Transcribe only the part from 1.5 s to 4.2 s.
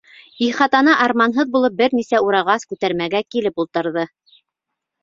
булып бер нисә урағас, күтәрмәгә килеп ултырҙы.